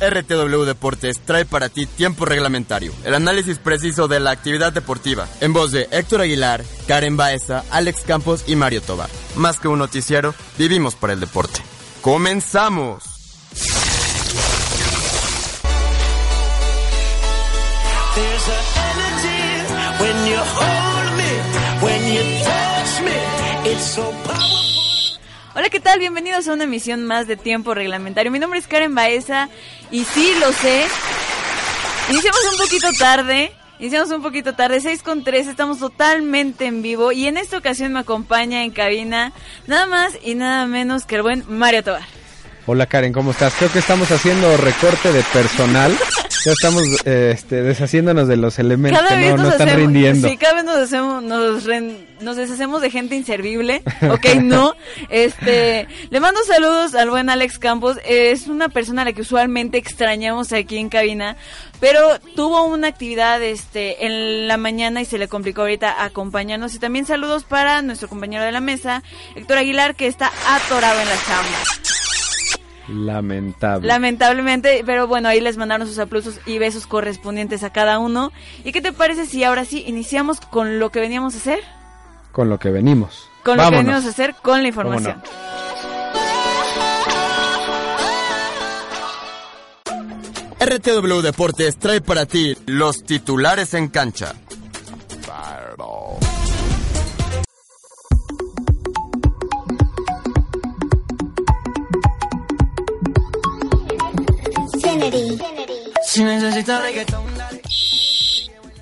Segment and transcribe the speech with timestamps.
[0.00, 5.52] RTW Deportes trae para ti tiempo reglamentario, el análisis preciso de la actividad deportiva, en
[5.52, 9.10] voz de Héctor Aguilar, Karen Baeza, Alex Campos y Mario Tobar.
[9.36, 11.60] Más que un noticiero, vivimos para el deporte.
[12.00, 13.04] ¡Comenzamos!
[25.58, 25.98] Hola, ¿qué tal?
[25.98, 28.30] Bienvenidos a una emisión más de Tiempo Reglamentario.
[28.30, 29.48] Mi nombre es Karen Baeza
[29.90, 30.86] y sí, lo sé.
[32.10, 33.50] Iniciamos un poquito tarde.
[33.80, 37.92] Iniciamos un poquito tarde, 6 con 3, estamos totalmente en vivo y en esta ocasión
[37.92, 39.32] me acompaña en cabina
[39.66, 42.06] nada más y nada menos que el buen Mario Tobar.
[42.66, 43.52] Hola Karen, ¿cómo estás?
[43.54, 45.98] Creo que estamos haciendo recorte de personal.
[46.48, 50.28] Ya estamos eh, este, deshaciéndonos de los elementos que no, no están hacemos, rindiendo.
[50.30, 54.74] Sí, cada vez nos hacemos, nos, ren- nos deshacemos de gente inservible, ok, no.
[55.10, 59.76] Este, le mando saludos al buen Alex Campos, es una persona a la que usualmente
[59.76, 61.36] extrañamos aquí en cabina,
[61.80, 66.74] pero tuvo una actividad este en la mañana y se le complicó ahorita acompañarnos.
[66.74, 69.02] Y también saludos para nuestro compañero de la mesa,
[69.36, 71.58] Héctor Aguilar, que está atorado en la chamba.
[72.88, 73.86] Lamentable.
[73.86, 78.32] Lamentablemente, pero bueno, ahí les mandaron sus aplausos y besos correspondientes a cada uno.
[78.64, 81.60] ¿Y qué te parece si ahora sí iniciamos con lo que veníamos a hacer?
[82.32, 83.28] Con lo que venimos.
[83.44, 83.84] Con lo que Vámonos.
[83.84, 85.22] venimos a hacer con la información.
[90.60, 94.34] RTW Deportes trae para ti los titulares en cancha.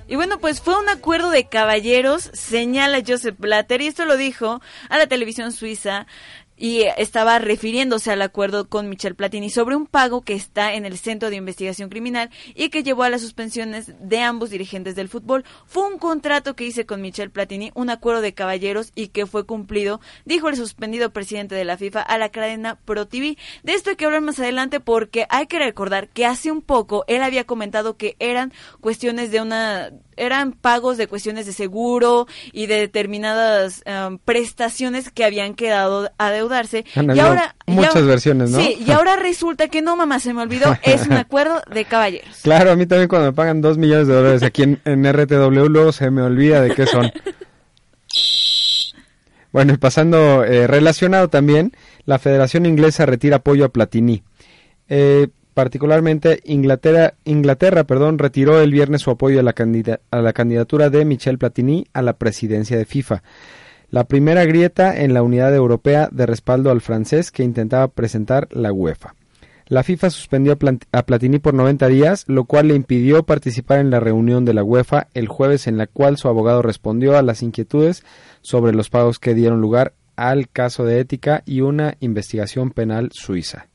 [0.07, 4.61] Y bueno, pues fue un acuerdo de caballeros, señala Joseph Blatter, y esto lo dijo
[4.89, 6.07] a la televisión suiza
[6.57, 10.97] y estaba refiriéndose al acuerdo con Michel Platini sobre un pago que está en el
[10.97, 15.45] Centro de Investigación Criminal y que llevó a las suspensiones de ambos dirigentes del fútbol.
[15.65, 19.45] Fue un contrato que hice con Michel Platini, un acuerdo de caballeros y que fue
[19.45, 23.37] cumplido, dijo el suspendido presidente de la FIFA a la cadena Pro TV.
[23.63, 27.05] De esto hay que hablar más adelante porque hay que recordar que hace un poco
[27.07, 28.51] él había comentado que eran
[28.81, 35.23] cuestiones de una eran pagos de cuestiones de seguro y de determinadas em, prestaciones que
[35.23, 36.85] habían quedado a deudarse.
[36.95, 38.59] Han y ahora y muchas ahora- versiones, ¿no?
[38.59, 42.37] Sí, y ahora resulta que no, mamá, se me olvidó, es un acuerdo de caballeros.
[42.43, 45.67] Claro, a mí también cuando me pagan dos millones de dólares aquí en, en RTW,
[45.69, 47.11] luego se me olvida de qué son.
[49.51, 51.71] Bueno, y pasando eh, relacionado también,
[52.05, 54.21] la Federación Inglesa retira apoyo a Platini.
[54.89, 60.31] Eh, particularmente Inglaterra, Inglaterra perdón, retiró el viernes su apoyo a la, candida- a la
[60.31, 63.23] candidatura de Michel Platini a la presidencia de FIFA.
[63.89, 68.71] La primera grieta en la unidad europea de respaldo al francés que intentaba presentar la
[68.71, 69.15] UEFA.
[69.65, 70.59] La FIFA suspendió
[70.91, 74.63] a Platini por 90 días, lo cual le impidió participar en la reunión de la
[74.63, 78.03] UEFA el jueves en la cual su abogado respondió a las inquietudes
[78.41, 83.65] sobre los pagos que dieron lugar al caso de ética y una investigación penal suiza.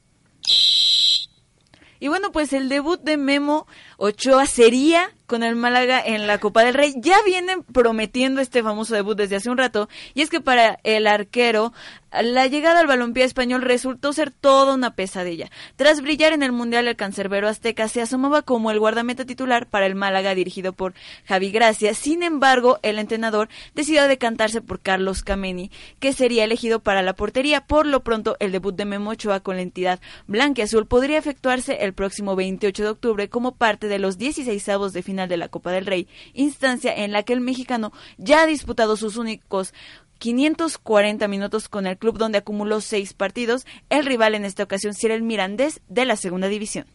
[2.02, 3.68] Y bueno, pues el debut de Memo
[4.04, 6.92] Ochoa sería con el Málaga en la Copa del Rey.
[6.98, 9.88] Ya vienen prometiendo este famoso debut desde hace un rato.
[10.12, 11.72] Y es que para el arquero,
[12.20, 15.50] la llegada al balompié español resultó ser toda una pesadilla.
[15.76, 19.86] Tras brillar en el Mundial, el cancerbero azteca se asomaba como el guardameta titular para
[19.86, 20.92] el Málaga dirigido por
[21.24, 21.94] Javi Gracia.
[21.94, 27.62] Sin embargo, el entrenador decidió decantarse por Carlos Cameni, que sería elegido para la portería.
[27.62, 31.94] Por lo pronto, el debut de Memo Ochoa con la entidad blanqueazul podría efectuarse el
[31.94, 35.86] próximo 28 de octubre como parte de los 16 de final de la Copa del
[35.86, 39.74] Rey, instancia en la que el mexicano ya ha disputado sus únicos
[40.18, 43.66] 540 minutos con el club donde acumuló seis partidos.
[43.90, 46.86] El rival en esta ocasión será el Mirandés de la segunda división.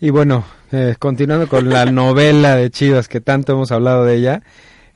[0.00, 4.42] Y bueno, eh, continuando con la novela de Chivas que tanto hemos hablado de ella,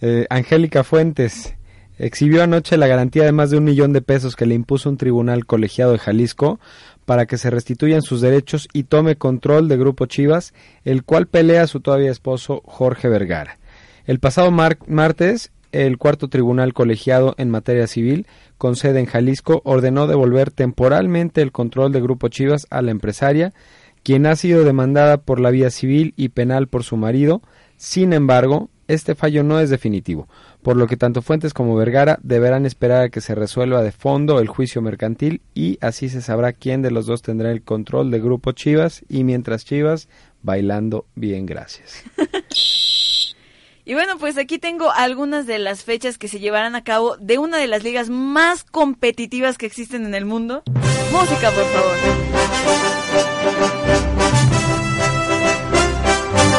[0.00, 1.54] eh, Angélica Fuentes
[1.98, 4.96] exhibió anoche la garantía de más de un millón de pesos que le impuso un
[4.96, 6.58] tribunal colegiado de Jalisco
[7.04, 10.54] para que se restituyan sus derechos y tome control de Grupo Chivas,
[10.84, 13.58] el cual pelea a su todavía esposo Jorge Vergara.
[14.06, 18.26] El pasado mar- martes, el cuarto tribunal colegiado en materia civil,
[18.58, 23.52] con sede en Jalisco, ordenó devolver temporalmente el control de Grupo Chivas a la empresaria,
[24.02, 27.42] quien ha sido demandada por la vía civil y penal por su marido.
[27.76, 30.28] Sin embargo, este fallo no es definitivo,
[30.64, 34.40] por lo que tanto Fuentes como Vergara deberán esperar a que se resuelva de fondo
[34.40, 38.18] el juicio mercantil y así se sabrá quién de los dos tendrá el control de
[38.18, 40.08] Grupo Chivas y mientras Chivas
[40.42, 42.02] bailando bien gracias.
[43.86, 47.36] Y bueno, pues aquí tengo algunas de las fechas que se llevarán a cabo de
[47.36, 50.62] una de las ligas más competitivas que existen en el mundo.
[51.12, 51.94] Música, por favor.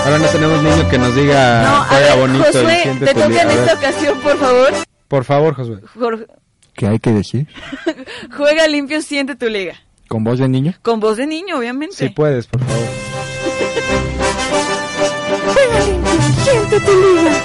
[0.06, 3.14] Ahora no tenemos niño que nos diga No, juega ver, bonito y Josué, siente te
[3.14, 3.42] tu toca liga".
[3.42, 4.74] en esta ocasión, por favor.
[5.08, 5.80] Por favor, Josué.
[6.00, 6.28] Jor-
[6.76, 7.48] ¿Qué hay que decir?
[8.38, 9.76] Juega limpio, siente tu liga.
[10.08, 10.74] ¿Con voz de niño?
[10.84, 11.96] Con voz de niño, obviamente.
[11.96, 12.86] Si puedes, por favor.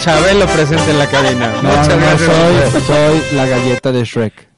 [0.00, 1.48] Chabelo presente en la cabina.
[1.62, 4.49] No, Muchas no, no, gracias, soy, soy la galleta de Shrek.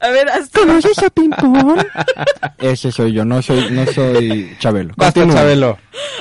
[0.00, 0.60] A ver, haz tú.
[0.60, 1.86] ¿Conoces a Pimpón?
[2.58, 4.92] Ese soy yo, no soy, no soy Chabelo.
[4.96, 5.26] Basta.
[5.26, 5.78] Chabelo.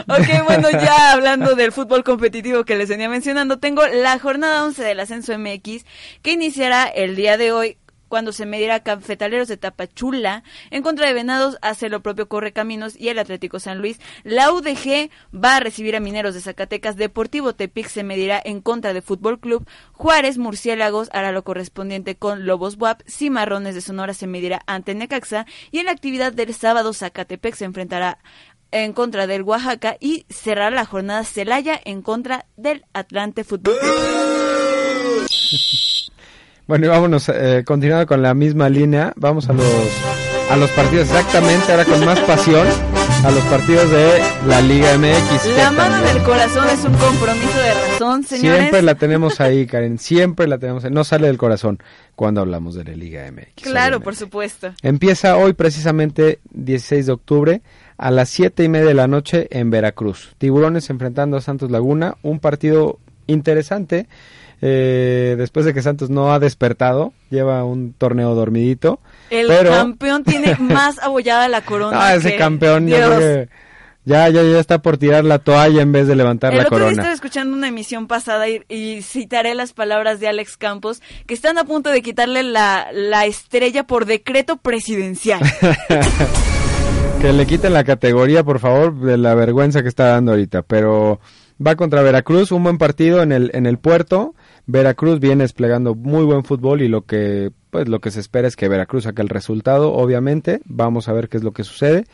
[0.07, 4.83] Ok, bueno, ya hablando del fútbol competitivo que les venía mencionando, tengo la jornada 11
[4.83, 5.86] del Ascenso MX
[6.22, 7.77] que iniciará el día de hoy
[8.07, 13.10] cuando se medirá Cafetaleros de Tapachula en contra de Venados hace lo propio Correcaminos y
[13.10, 14.00] el Atlético San Luis.
[14.24, 18.94] La UDG va a recibir a Mineros de Zacatecas, Deportivo Tepic se medirá en contra
[18.94, 24.28] de Fútbol Club, Juárez Murciélagos hará lo correspondiente con Lobos WAP, Cimarrones de Sonora se
[24.28, 28.19] medirá ante Necaxa y en la actividad del sábado Zacatepec se enfrentará
[28.72, 33.92] en contra del Oaxaca y cerrar la jornada Celaya en contra del Atlante Fútbol Club.
[36.68, 39.66] Bueno, y vámonos, eh, continuando con la misma línea, vamos a los,
[40.50, 42.66] a los partidos exactamente, ahora con más pasión,
[43.24, 45.46] a los partidos de la Liga MX.
[45.58, 48.60] La mano también del corazón es un compromiso de razón, señores.
[48.60, 51.78] Siempre la tenemos ahí, Karen, siempre la tenemos ahí, no sale del corazón
[52.16, 53.62] cuando hablamos de la Liga MX.
[53.62, 54.04] Claro, obviamente.
[54.04, 54.74] por supuesto.
[54.82, 57.62] Empieza hoy precisamente 16 de octubre
[58.00, 60.34] a las 7 y media de la noche en Veracruz.
[60.40, 62.98] Tiburones enfrentando a Santos Laguna, un partido
[63.28, 64.08] interesante.
[64.68, 69.00] Eh, después de que Santos no ha despertado, lleva un torneo dormidito.
[69.30, 69.72] El pero...
[69.72, 71.98] campeón tiene más abollada la corona.
[72.08, 73.16] Ah, ese que- campeón yo Dios.
[73.16, 73.50] creo que
[74.08, 76.78] ya, ya, ya está por tirar la toalla en vez de levantar El la otro
[76.78, 77.02] día corona.
[77.02, 81.58] estaba escuchando una emisión pasada y, y citaré las palabras de Alex Campos, que están
[81.58, 85.42] a punto de quitarle la, la estrella por decreto presidencial.
[87.22, 90.62] Que le quiten la categoría, por favor, de la vergüenza que está dando ahorita.
[90.62, 91.20] Pero
[91.66, 94.36] va contra Veracruz, un buen partido en el, en el puerto.
[94.68, 98.56] Veracruz viene desplegando muy buen fútbol y lo que, pues, lo que se espera es
[98.56, 100.62] que Veracruz saque el resultado, obviamente.
[100.66, 102.06] Vamos a ver qué es lo que sucede.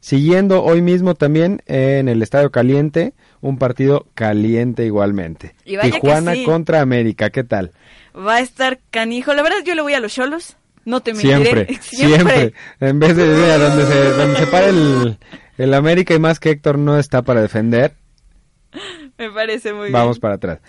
[0.00, 3.12] Siguiendo hoy mismo también en el Estadio Caliente,
[3.42, 5.54] un partido caliente igualmente.
[5.64, 6.44] Y Tijuana sí.
[6.44, 7.72] contra América, ¿qué tal?
[8.16, 9.34] Va a estar canijo.
[9.34, 10.56] La verdad, yo le voy a los cholos.
[10.86, 11.82] No te Siempre, mentiré.
[11.82, 15.18] siempre, En vez de mira, donde se, donde se para el,
[15.58, 17.92] el América y más que Héctor no está para defender,
[19.20, 20.20] Me parece muy vamos bien.
[20.22, 20.60] para atrás.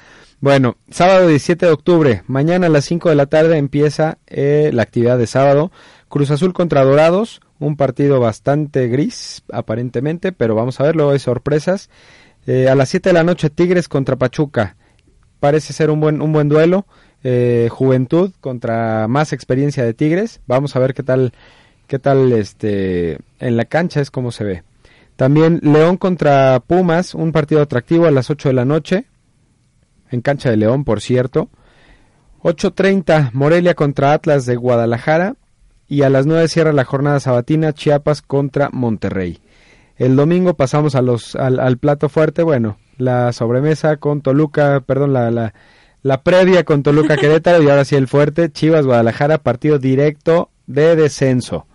[0.41, 4.83] Bueno, sábado 17 de octubre, mañana a las 5 de la tarde empieza eh, la
[4.83, 5.71] actividad de sábado.
[6.09, 11.19] Cruz Azul contra Dorados, un partido bastante gris aparentemente, pero vamos a ver, luego hay
[11.19, 11.89] sorpresas.
[12.45, 14.75] Eh, a las 7 de la noche Tigres contra Pachuca.
[15.39, 16.85] Parece ser un buen, un buen duelo.
[17.23, 20.41] Eh, juventud contra más experiencia de Tigres.
[20.45, 21.31] Vamos a ver qué tal,
[21.87, 24.63] qué tal este, en la cancha es como se ve.
[25.21, 29.05] También León contra Pumas, un partido atractivo a las 8 de la noche.
[30.09, 31.49] En cancha de León, por cierto.
[32.41, 35.35] 8.30 Morelia contra Atlas de Guadalajara.
[35.87, 39.37] Y a las 9 cierra la jornada sabatina Chiapas contra Monterrey.
[39.95, 45.13] El domingo pasamos a los, al, al plato fuerte, bueno, la sobremesa con Toluca, perdón,
[45.13, 45.53] la, la,
[46.01, 50.95] la previa con Toluca Querétaro y ahora sí el fuerte, Chivas Guadalajara, partido directo de
[50.95, 51.67] descenso.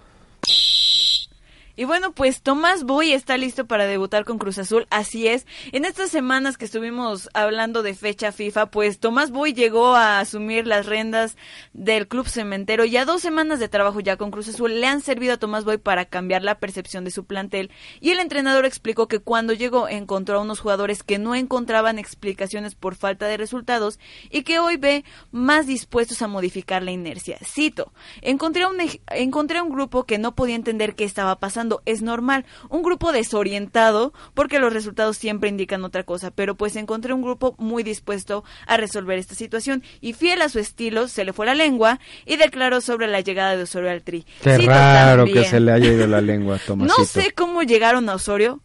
[1.79, 5.47] Y bueno, pues Tomás Boy está listo para debutar con Cruz Azul, así es.
[5.73, 10.67] En estas semanas que estuvimos hablando de fecha FIFA, pues Tomás Boy llegó a asumir
[10.67, 11.37] las rendas
[11.75, 15.03] del Club Cementero y a dos semanas de trabajo ya con Cruz Azul le han
[15.03, 17.71] servido a Tomás Boy para cambiar la percepción de su plantel.
[18.01, 22.75] Y el entrenador explicó que cuando llegó encontró a unos jugadores que no encontraban explicaciones
[22.75, 23.99] por falta de resultados
[24.31, 27.39] y que hoy ve más dispuestos a modificar la inercia.
[27.45, 27.93] Cito,
[28.23, 28.79] encontré un,
[29.11, 31.66] encontré un grupo que no podía entender qué estaba pasando.
[31.85, 37.13] Es normal, un grupo desorientado porque los resultados siempre indican otra cosa, pero pues encontré
[37.13, 41.33] un grupo muy dispuesto a resolver esta situación y fiel a su estilo se le
[41.33, 44.25] fue la lengua y declaró sobre la llegada de Osorio al Tri.
[44.43, 46.99] Qué Cito raro también, que se le haya ido la lengua Tomasito.
[46.99, 48.61] No sé cómo llegaron a Osorio,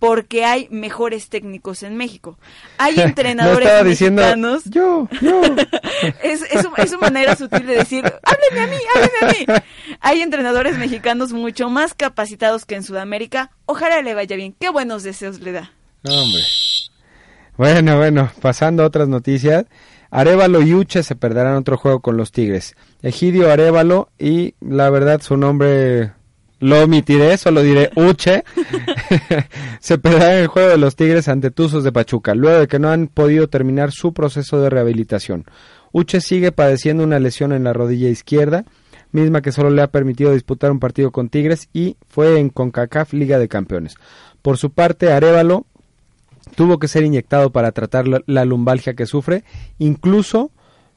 [0.00, 2.38] porque hay mejores técnicos en México.
[2.78, 4.64] Hay No entrenadores diciendo mexicanos.
[4.64, 5.42] yo, yo.
[6.24, 9.62] es, es, su manera sutil de decir, hábleme a mí, hábleme a mí.
[10.00, 13.52] Hay entrenadores mexicanos mucho más capacitados que en Sudamérica.
[13.66, 14.56] Ojalá le vaya bien.
[14.58, 15.72] Qué buenos deseos le da.
[16.02, 16.42] No, hombre.
[17.56, 19.66] Bueno, bueno, pasando a otras noticias.
[20.10, 22.74] Arevalo y Uche se perderán otro juego con los Tigres.
[23.02, 26.12] Egidio Arevalo y la verdad su nombre
[26.58, 28.44] lo omitiré, solo diré Uche.
[29.80, 32.90] se perderán el juego de los Tigres ante Tuzos de Pachuca, luego de que no
[32.90, 35.44] han podido terminar su proceso de rehabilitación.
[35.92, 38.64] Uche sigue padeciendo una lesión en la rodilla izquierda,
[39.12, 43.12] misma que solo le ha permitido disputar un partido con Tigres y fue en CONCACAF
[43.12, 43.94] Liga de Campeones.
[44.42, 45.66] Por su parte, Arevalo
[46.54, 49.44] tuvo que ser inyectado para tratar la, lumbalgia que sufre,
[49.78, 50.50] incluso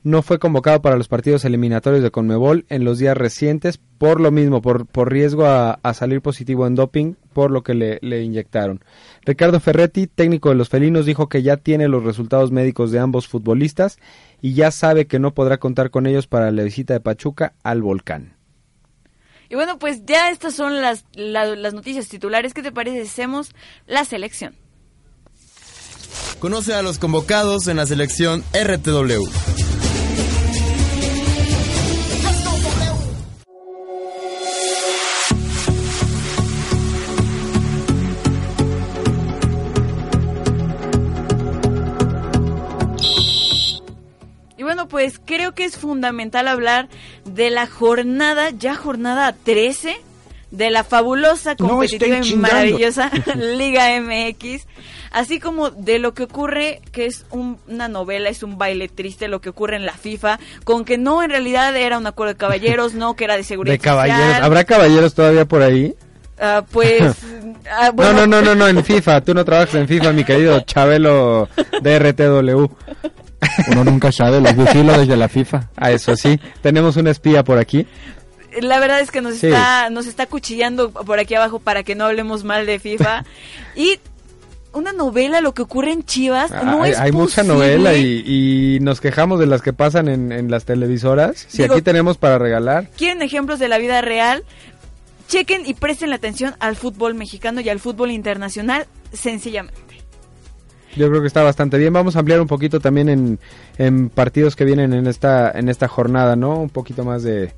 [0.03, 4.31] no fue convocado para los partidos eliminatorios de Conmebol en los días recientes por lo
[4.31, 8.83] mismo, por, por riesgo a salir positivo en doping, por lo que le, le inyectaron.
[9.25, 13.27] Ricardo Ferretti, técnico de los felinos, dijo que ya tiene los resultados médicos de ambos
[13.27, 13.97] futbolistas
[14.41, 17.81] y ya sabe que no podrá contar con ellos para la visita de Pachuca al
[17.81, 18.35] volcán.
[19.49, 22.53] Y bueno, pues ya estas son las, la- las noticias titulares.
[22.53, 23.53] ¿Qué te parece si hacemos
[23.85, 24.55] la selección?
[26.39, 29.23] Conoce a los convocados en la selección RTW.
[45.03, 46.87] Pues creo que es fundamental hablar
[47.25, 49.97] de la jornada, ya jornada 13,
[50.51, 54.65] de la fabulosa, competitiva y maravillosa Liga MX,
[55.11, 59.27] así como de lo que ocurre, que es un- una novela, es un baile triste
[59.27, 62.37] lo que ocurre en la FIFA, con que no en realidad era un acuerdo de
[62.37, 64.21] caballeros, no que era de seguridad De caballeros.
[64.25, 64.43] social.
[64.43, 65.95] ¿Habrá caballeros todavía por ahí?
[66.39, 67.01] Ah, pues,
[67.71, 69.19] ah, bueno, No, no, no, no, no, en FIFA.
[69.21, 71.49] Tú no trabajas en FIFA, mi querido Chabelo
[71.81, 72.65] de RTW.
[73.69, 75.69] Uno nunca sabe, los vigilo desde la FIFA.
[75.75, 76.39] A eso sí.
[76.61, 77.87] Tenemos una espía por aquí.
[78.61, 79.47] La verdad es que nos Sí.
[79.47, 83.25] está nos está cuchillando por aquí abajo para que no hablemos mal de FIFA.
[83.75, 83.99] y
[84.73, 88.79] una novela, lo que ocurre en Chivas, no hay es hay mucha novela y, y
[88.79, 91.45] nos quejamos de las que pasan en, en las televisoras.
[91.47, 92.89] Si Digo- aquí tenemos para regalar.
[92.97, 94.43] ¿Quieren ejemplos de la vida real?
[95.27, 99.79] Chequen y presten la atención al fútbol mexicano y al fútbol internacional, sencillamente.
[100.95, 101.93] Yo creo que está bastante bien.
[101.93, 103.39] Vamos a ampliar un poquito también en,
[103.77, 106.59] en partidos que vienen en esta, en esta jornada, ¿no?
[106.59, 107.53] Un poquito más de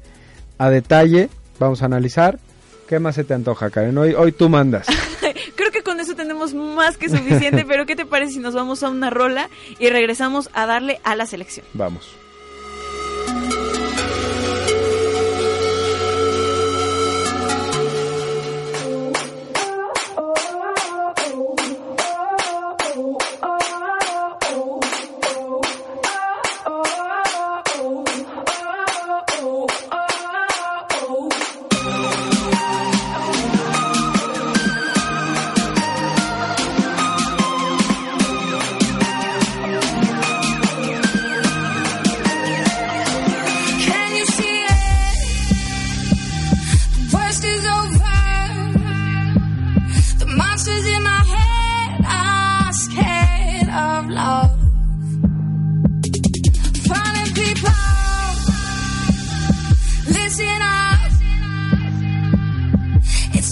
[0.58, 1.30] a detalle.
[1.60, 2.39] Vamos a analizar.
[2.88, 3.98] ¿Qué más se te antoja, Karen?
[3.98, 4.88] Hoy, hoy tú mandas.
[5.56, 8.84] Creo que con eso tenemos más que suficiente, pero ¿qué te parece si nos vamos
[8.84, 9.50] a una rola
[9.80, 11.65] y regresamos a darle a la selección?
[11.74, 12.15] Vamos.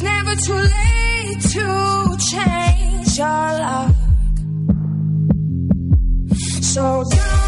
[0.03, 3.95] Never too late to change your luck.
[6.61, 7.42] So don't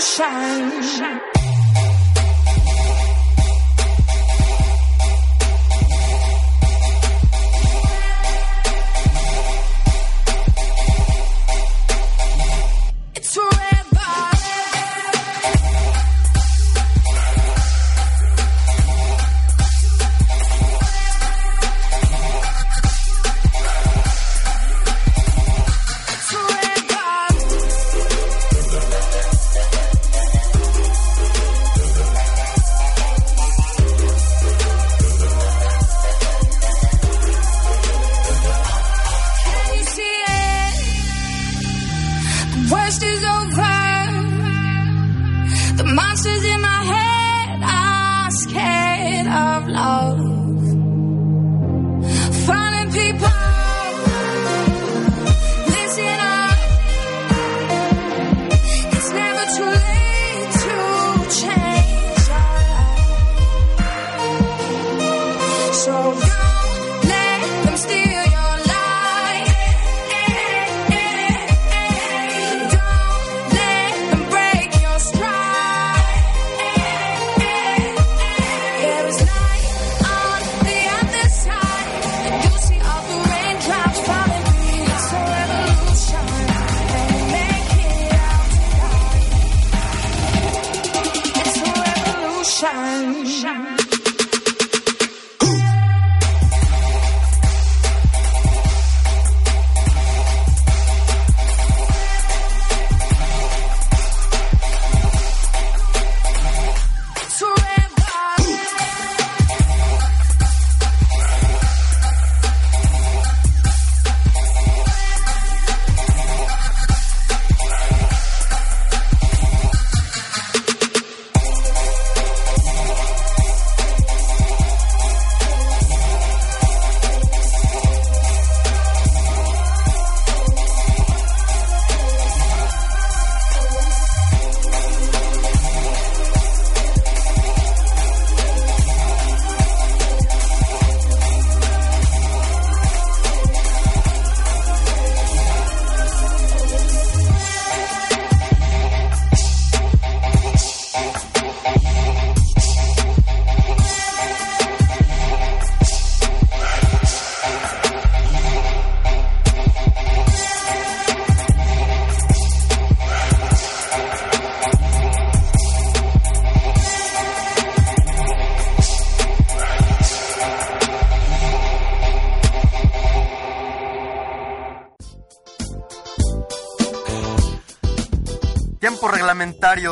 [0.00, 0.82] shine.
[0.82, 1.19] shine.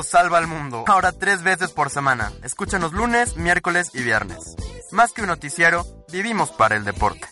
[0.03, 0.85] Salva al mundo.
[0.87, 2.33] Ahora tres veces por semana.
[2.43, 4.39] Escúchanos lunes, miércoles y viernes.
[4.93, 7.27] Más que un noticiero, vivimos para el deporte.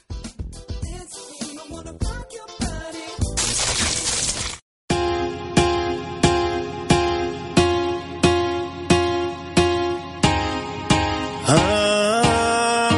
[11.49, 12.89] Ah,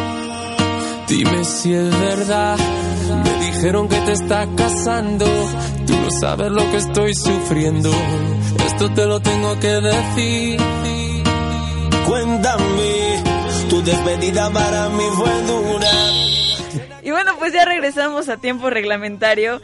[1.09, 2.59] dime si es verdad.
[3.25, 5.27] Me dijeron que te está casando.
[5.87, 7.91] Tú no sabes lo que estoy sufriendo.
[8.79, 10.61] Esto te lo tengo que decir.
[12.07, 13.25] Cuéntame,
[13.69, 15.91] tu despedida para mí fue dura.
[17.03, 19.61] Y bueno, pues ya regresamos a tiempo reglamentario.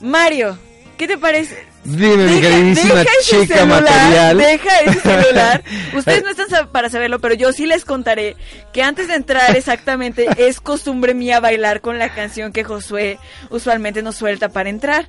[0.00, 0.56] Mario,
[0.98, 1.64] ¿qué te parece?
[1.84, 4.36] Dime, mi queridísima ese chica celular, material.
[4.36, 5.64] Deja ese celular.
[5.96, 8.36] Ustedes no están para saberlo, pero yo sí les contaré
[8.74, 14.02] que antes de entrar exactamente es costumbre mía bailar con la canción que Josué usualmente
[14.02, 15.08] nos suelta para entrar.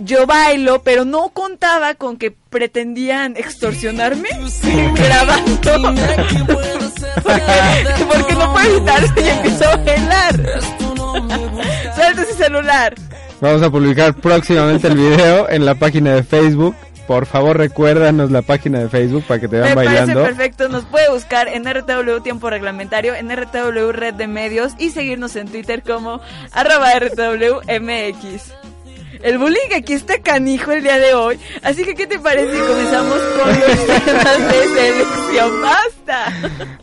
[0.00, 4.28] Yo bailo, pero no contaba con que pretendían extorsionarme
[4.94, 5.60] grabando.
[7.22, 7.44] porque,
[8.08, 10.60] porque no puedo evitarse y empiezo a bailar.
[11.94, 12.94] Suelta ese celular.
[13.40, 16.74] Vamos a publicar próximamente el video en la página de Facebook.
[17.06, 20.14] Por favor, recuérdanos la página de Facebook para que te vean Me bailando.
[20.14, 20.68] parece perfecto.
[20.68, 25.48] Nos puede buscar en RTW Tiempo Reglamentario, en RTW Red de Medios y seguirnos en
[25.48, 26.20] Twitter como
[26.52, 28.52] arroba RTWMX.
[29.22, 31.38] El bullying aquí está canijo el día de hoy.
[31.62, 35.62] Así que, ¿qué te parece si comenzamos con los temas de selección?
[35.62, 36.32] ¡Basta!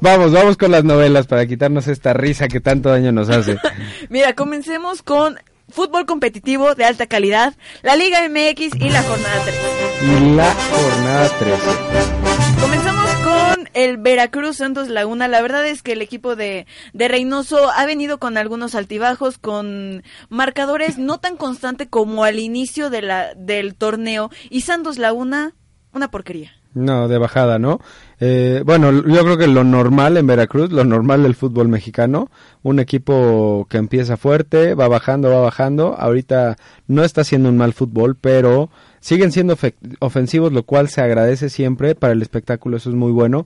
[0.02, 3.58] Vamos, vamos con las novelas para quitarnos esta risa que tanto daño nos hace.
[4.10, 5.38] Mira, comencemos con
[5.70, 9.56] fútbol competitivo de alta calidad, la Liga MX y la jornada 3.
[10.04, 12.62] Y la jornada 13.
[12.62, 15.28] Comenzamos con el Veracruz Santos Laguna.
[15.28, 20.04] La verdad es que el equipo de, de Reynoso ha venido con algunos altibajos, con
[20.30, 24.30] marcadores no tan constantes como al inicio de la, del torneo.
[24.50, 25.54] Y Santos Laguna,
[25.94, 26.52] una porquería.
[26.74, 27.80] No, de bajada, ¿no?
[28.20, 32.30] Eh, bueno, yo creo que lo normal en Veracruz, lo normal del fútbol mexicano,
[32.64, 36.56] un equipo que empieza fuerte, va bajando, va bajando, ahorita
[36.88, 38.70] no está haciendo un mal fútbol, pero
[39.02, 43.12] siguen siendo ofe- ofensivos, lo cual se agradece siempre para el espectáculo, eso es muy
[43.12, 43.46] bueno.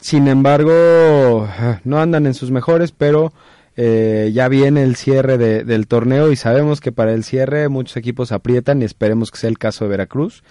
[0.00, 1.48] Sin embargo,
[1.84, 3.32] no andan en sus mejores, pero
[3.76, 7.96] eh, ya viene el cierre de- del torneo y sabemos que para el cierre muchos
[7.96, 10.44] equipos aprietan y esperemos que sea el caso de Veracruz.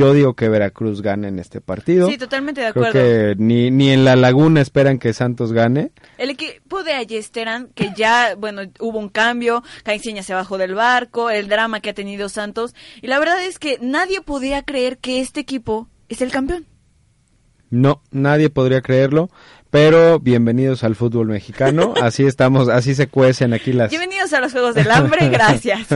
[0.00, 2.08] Yo digo que Veracruz gane en este partido.
[2.08, 2.92] Sí, totalmente de Creo acuerdo.
[2.92, 5.92] que ni, ni en la laguna esperan que Santos gane.
[6.16, 11.28] El equipo de Ayesteran, que ya, bueno, hubo un cambio, Caixinha se bajó del barco,
[11.28, 15.20] el drama que ha tenido Santos, y la verdad es que nadie podía creer que
[15.20, 16.64] este equipo es el campeón.
[17.68, 19.28] No, nadie podría creerlo,
[19.68, 21.92] pero bienvenidos al fútbol mexicano.
[22.00, 23.90] Así estamos, así se cuecen aquí las.
[23.90, 25.86] Bienvenidos a los Juegos del Hambre, gracias.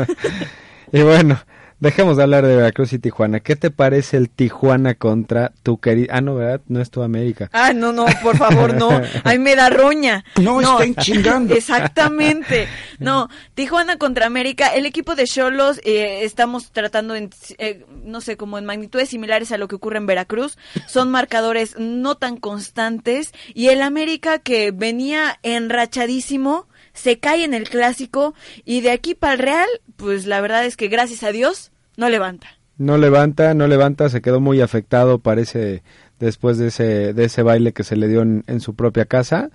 [0.93, 1.41] Y bueno,
[1.85, 3.41] dejemos de hablar de Veracruz y Tijuana.
[3.41, 6.09] ¿Qué te parece el Tijuana contra tu querido?
[6.11, 6.63] Ah, no, ¿verdad?
[6.67, 7.51] No es tu América.
[7.53, 8.89] Ah, no, no, por favor, no.
[9.25, 10.25] Ay, me da roña.
[10.41, 11.55] No, estén chingando.
[11.57, 12.69] Exactamente.
[12.99, 14.69] No, Tijuana contra América.
[14.69, 19.53] El equipo de Cholos eh, estamos tratando en, eh, no sé, como en magnitudes similares
[19.53, 20.57] a lo que ocurre en Veracruz.
[20.89, 23.33] Son marcadores no tan constantes.
[23.53, 29.35] Y el América que venía enrachadísimo se cae en el clásico y de aquí para
[29.35, 32.49] el Real, pues la verdad es que gracias a Dios no levanta.
[32.77, 35.83] No levanta, no levanta, se quedó muy afectado, parece,
[36.19, 39.51] después de ese, de ese baile que se le dio en, en su propia casa.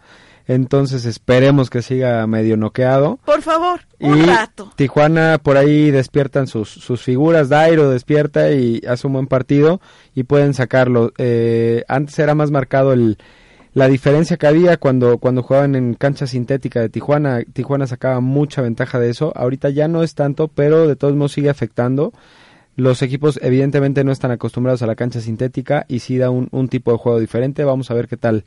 [0.49, 3.19] Entonces esperemos que siga medio noqueado.
[3.23, 4.71] Por favor, un y rato.
[4.75, 9.79] Tijuana por ahí despiertan sus, sus figuras, Dairo despierta y hace un buen partido
[10.15, 11.11] y pueden sacarlo.
[11.19, 13.19] Eh, antes era más marcado el,
[13.79, 17.45] la diferencia que había cuando, cuando jugaban en cancha sintética de Tijuana.
[17.53, 19.31] Tijuana sacaba mucha ventaja de eso.
[19.37, 22.11] Ahorita ya no es tanto, pero de todos modos sigue afectando.
[22.75, 26.67] Los equipos evidentemente no están acostumbrados a la cancha sintética y sí da un, un
[26.67, 27.63] tipo de juego diferente.
[27.63, 28.43] Vamos a ver qué tal,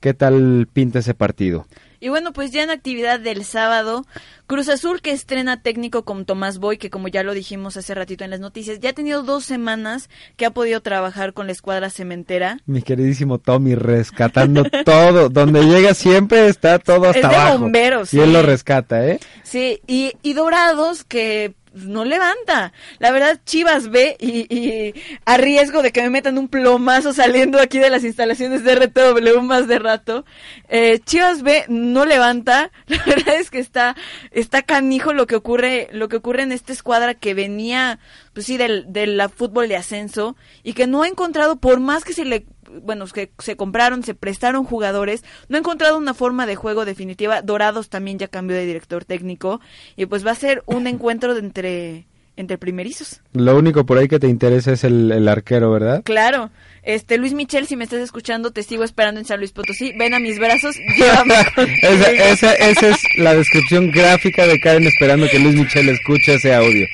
[0.00, 1.64] qué tal pinta ese partido.
[2.00, 4.04] Y bueno, pues ya en actividad del sábado,
[4.46, 8.24] Cruz Azul que estrena técnico con Tomás Boy, que como ya lo dijimos hace ratito
[8.24, 11.90] en las noticias, ya ha tenido dos semanas que ha podido trabajar con la escuadra
[11.90, 12.58] cementera.
[12.66, 17.58] Mi queridísimo Tommy rescatando todo, donde llega siempre está todo hasta Es de abajo.
[17.60, 18.32] bomberos, y él sí.
[18.32, 19.20] lo rescata, ¿eh?
[19.42, 22.72] Sí, y, y Dorados que no levanta.
[22.98, 27.60] La verdad, Chivas ve y, y a riesgo de que me metan un plomazo saliendo
[27.60, 30.24] aquí de las instalaciones de RTW más de rato,
[30.68, 32.70] eh, Chivas ve no levanta.
[32.86, 33.96] La verdad es que está,
[34.30, 37.98] está canijo lo que ocurre, lo que ocurre en esta escuadra que venía,
[38.32, 42.04] pues sí, del, de la fútbol de ascenso y que no ha encontrado, por más
[42.04, 42.46] que se le
[42.82, 47.42] bueno, que se compraron, se prestaron jugadores, no ha encontrado una forma de juego definitiva.
[47.42, 49.60] Dorados también ya cambió de director técnico
[49.96, 53.22] y pues va a ser un encuentro de entre entre primerizos.
[53.32, 56.02] Lo único por ahí que te interesa es el, el arquero, ¿verdad?
[56.04, 56.50] Claro.
[56.86, 59.92] Este Luis Michel, si me estás escuchando, te sigo esperando en San Luis Potosí.
[59.98, 61.34] Ven a mis brazos, llévame
[61.82, 66.54] esa, esa, esa es la descripción gráfica de Karen esperando que Luis Michel escuche ese
[66.54, 66.86] audio.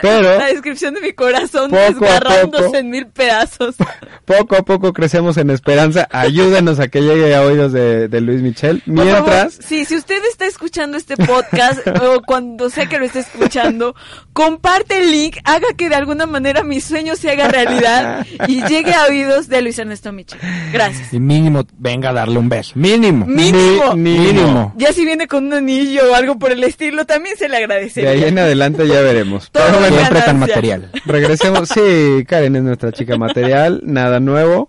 [0.00, 2.76] Pero La descripción de mi corazón desgarrándose poco.
[2.76, 3.74] en mil pedazos.
[4.24, 6.08] poco a poco crecemos en esperanza.
[6.12, 8.82] Ayúdenos a que llegue a oídos de, de Luis Michel.
[8.86, 13.18] Favor, Mientras, sí, si usted está escuchando este podcast o cuando sea que lo esté
[13.18, 13.96] escuchando,
[14.32, 18.94] comparte el link, haga que de alguna manera mi sueño se haga realidad y llegue
[18.94, 20.38] a oídos de Luis Ernesto Michel.
[20.72, 21.12] Gracias.
[21.12, 22.72] Y mínimo venga a darle un beso.
[22.76, 23.26] Mínimo.
[23.26, 23.94] Mínimo.
[23.96, 24.72] Mi- Mínimo.
[24.76, 27.56] Ya si viene con un anillo o algo por el estilo, también se le de
[27.56, 28.28] ahí agradecería.
[28.28, 29.50] en adelante ya veremos.
[29.50, 30.90] Todo Pero bueno, Siempre tan material.
[31.06, 34.68] Regresemos, sí, Karen es nuestra chica material, nada nuevo.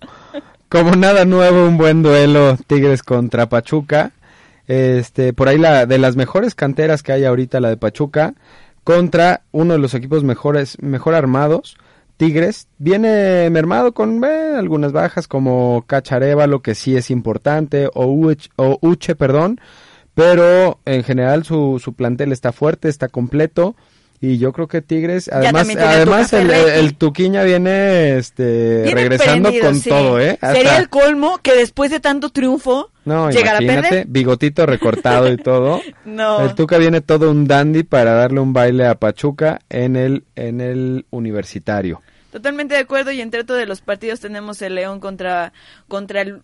[0.69, 4.11] Como nada nuevo, un buen duelo Tigres contra Pachuca.
[4.67, 8.33] Este, por ahí la de las mejores canteras que hay ahorita la de Pachuca
[8.83, 11.77] contra uno de los equipos mejores mejor armados.
[12.17, 18.49] Tigres viene mermado con eh, algunas bajas como Cachareva, que sí es importante, o, Uch-
[18.55, 19.59] o Uche, perdón,
[20.13, 23.75] pero en general su, su plantel está fuerte, está completo.
[24.21, 29.89] Y yo creo que Tigres, además, además el, Tuquiña viene este Viene regresando con sí.
[29.89, 30.31] todo, ¿eh?
[30.41, 34.07] Hasta- Sería el colmo que después de tanto triunfo no, llegara a imagínate, perder.
[34.07, 35.81] bigotito recortado y todo.
[36.05, 36.39] No.
[36.45, 40.61] El Tuca viene todo un dandy para darle un baile a Pachuca en el en
[40.61, 42.01] el universitario.
[42.35, 45.53] Totalmente de acuerdo y entre todos los partidos tenemos el León contra
[45.87, 46.41] contra el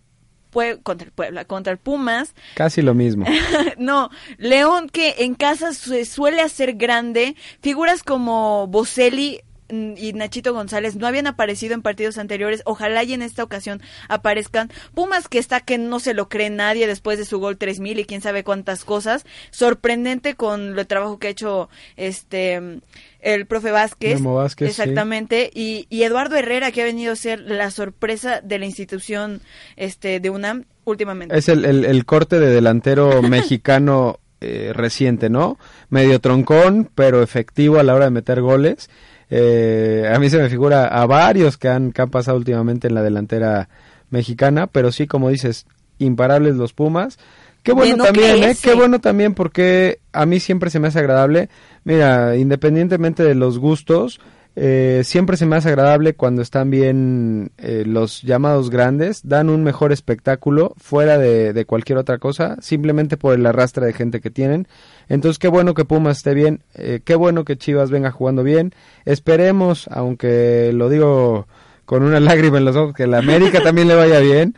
[0.84, 2.34] contra el Puebla, contra el Pumas.
[2.56, 3.26] Casi lo mismo.
[3.78, 7.36] no, León que en casa se suele hacer grande.
[7.62, 12.62] Figuras como Boselli y Nachito González no habían aparecido en partidos anteriores.
[12.66, 14.70] Ojalá y en esta ocasión aparezcan.
[14.94, 18.06] Pumas que está que no se lo cree nadie después de su gol 3000 y
[18.06, 19.26] quién sabe cuántas cosas.
[19.52, 22.82] Sorprendente con el trabajo que ha hecho este
[23.22, 24.16] el profe Vázquez.
[24.16, 24.82] Memo Vázquez, sí.
[24.82, 25.52] Exactamente.
[25.54, 29.42] Y, y Eduardo Herrera que ha venido a ser la sorpresa de la institución
[29.76, 31.38] este de UNAM últimamente.
[31.38, 35.60] Es el, el, el corte de delantero mexicano eh, reciente, ¿no?
[35.90, 38.90] Medio troncón, pero efectivo a la hora de meter goles.
[39.34, 42.96] Eh, a mí se me figura a varios que han, que han pasado últimamente en
[42.96, 43.70] la delantera
[44.10, 45.66] mexicana, pero sí, como dices,
[46.00, 47.18] imparables los Pumas.
[47.64, 48.56] Qué bueno no también, ¿eh?
[48.62, 51.50] Qué bueno también porque a mí siempre se me hace agradable.
[51.84, 54.20] Mira, independientemente de los gustos,
[54.56, 59.64] eh, siempre se me hace agradable cuando están bien eh, los llamados grandes, dan un
[59.64, 64.32] mejor espectáculo fuera de, de cualquier otra cosa, simplemente por el arrastre de gente que
[64.32, 64.68] tienen.
[65.10, 68.74] Entonces, qué bueno que Pumas esté bien, eh, qué bueno que Chivas venga jugando bien.
[69.06, 71.48] Esperemos, aunque lo digo
[71.86, 74.56] con una lágrima en los ojos, que la América también le vaya bien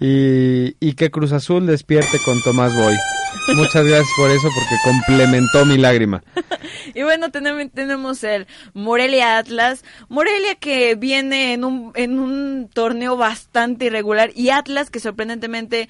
[0.00, 2.96] y, y que Cruz Azul despierte con Tomás Boy.
[3.56, 6.22] Muchas gracias por eso, porque complementó mi lágrima.
[6.94, 9.84] Y bueno, tenemos, el Morelia Atlas.
[10.08, 15.88] Morelia que viene en un, en un torneo bastante irregular y Atlas que sorprendentemente,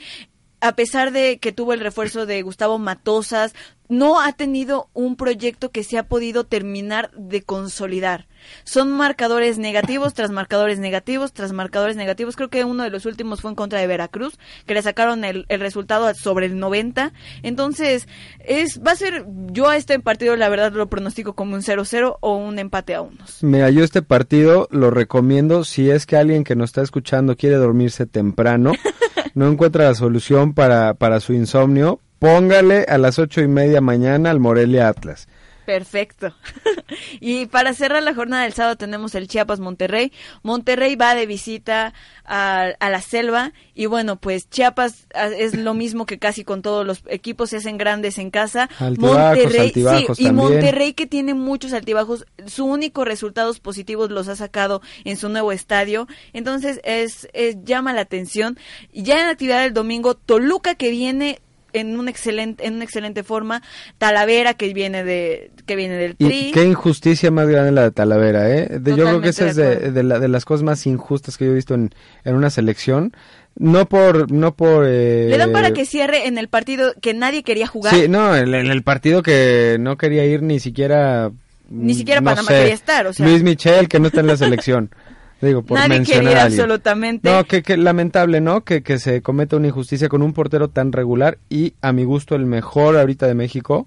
[0.60, 3.54] a pesar de que tuvo el refuerzo de Gustavo Matosas,
[3.92, 8.26] no ha tenido un proyecto que se ha podido terminar de consolidar.
[8.64, 12.34] Son marcadores negativos tras marcadores negativos tras marcadores negativos.
[12.34, 15.44] Creo que uno de los últimos fue en contra de Veracruz, que le sacaron el,
[15.50, 17.12] el resultado sobre el 90.
[17.42, 18.08] Entonces,
[18.40, 22.16] es va a ser, yo a este partido la verdad lo pronostico como un 0-0
[22.18, 23.42] o un empate a unos.
[23.42, 27.56] Mira, yo este partido lo recomiendo si es que alguien que nos está escuchando quiere
[27.56, 28.72] dormirse temprano,
[29.34, 34.30] no encuentra la solución para, para su insomnio, póngale a las ocho y media mañana
[34.30, 35.26] al Morelia Atlas.
[35.66, 36.32] Perfecto.
[37.20, 40.12] y para cerrar la jornada del sábado tenemos el Chiapas Monterrey.
[40.44, 45.74] Monterrey va de visita a, a la selva y bueno, pues Chiapas ah, es lo
[45.74, 48.70] mismo que casi con todos los equipos se hacen grandes en casa.
[48.78, 50.30] Altibajos, altibajos sí, y.
[50.30, 55.50] Monterrey que tiene muchos altibajos, su único resultados positivos los ha sacado en su nuevo
[55.50, 56.06] estadio.
[56.32, 58.58] Entonces es, es llama la atención.
[58.92, 61.40] Ya en actividad del domingo Toluca que viene
[61.72, 63.62] en un excelente en una excelente forma
[63.98, 67.90] Talavera que viene de que viene del Tri Y qué injusticia más grande la de
[67.92, 68.78] Talavera, ¿eh?
[68.80, 71.44] De- yo creo que esa es de de la- de las cosas más injustas que
[71.46, 71.90] yo he visto en,
[72.24, 73.12] en una selección.
[73.54, 74.32] No por...
[74.32, 77.94] No por eh, le dan para que cierre en el partido que nadie quería jugar
[77.94, 81.30] Sí, no, en, en el partido que no quería ir ni siquiera...
[81.68, 83.26] Ni siquiera no Panamá sé, quería estar, o sea.
[83.26, 84.90] Luis Michel, que no está en la selección.
[85.42, 88.62] Digo, por nadie mencionar quería absolutamente No, que, que lamentable, ¿no?
[88.64, 92.34] Que, que se cometa una injusticia con un portero tan regular y a mi gusto
[92.36, 93.86] el mejor ahorita de México